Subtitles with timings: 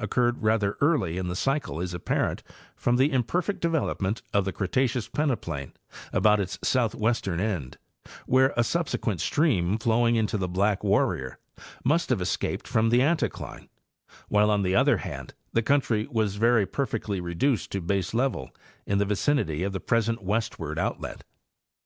[0.00, 2.42] occurred rather early in the cycle is apparent
[2.74, 5.74] from the imperfect development of the Cretaceous peneplain
[6.14, 7.76] about its southwestern end,
[8.26, 11.38] tvhere a subsequent stream flowing into the Black Warrior
[11.84, 13.68] must have escaped from the anticline,
[14.30, 18.48] while, on the other hand, the country was very per fectly reduced to baselevel
[18.86, 21.22] in the vicinity of the present westward outlet.